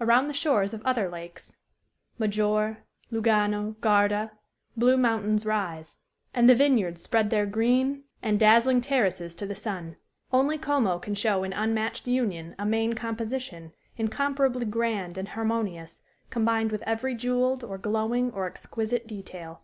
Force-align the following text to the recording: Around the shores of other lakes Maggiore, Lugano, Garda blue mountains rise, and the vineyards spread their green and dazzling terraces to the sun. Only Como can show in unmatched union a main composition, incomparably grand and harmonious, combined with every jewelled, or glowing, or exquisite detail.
Around 0.00 0.28
the 0.28 0.32
shores 0.32 0.72
of 0.72 0.80
other 0.84 1.08
lakes 1.10 1.56
Maggiore, 2.20 2.76
Lugano, 3.10 3.74
Garda 3.80 4.30
blue 4.76 4.96
mountains 4.96 5.44
rise, 5.44 5.98
and 6.32 6.48
the 6.48 6.54
vineyards 6.54 7.02
spread 7.02 7.30
their 7.30 7.46
green 7.46 8.04
and 8.22 8.38
dazzling 8.38 8.80
terraces 8.80 9.34
to 9.34 9.44
the 9.44 9.56
sun. 9.56 9.96
Only 10.32 10.56
Como 10.56 11.00
can 11.00 11.16
show 11.16 11.42
in 11.42 11.52
unmatched 11.52 12.06
union 12.06 12.54
a 12.60 12.64
main 12.64 12.92
composition, 12.94 13.72
incomparably 13.96 14.66
grand 14.66 15.18
and 15.18 15.30
harmonious, 15.30 16.00
combined 16.30 16.70
with 16.70 16.82
every 16.86 17.16
jewelled, 17.16 17.64
or 17.64 17.76
glowing, 17.76 18.30
or 18.30 18.46
exquisite 18.46 19.08
detail. 19.08 19.62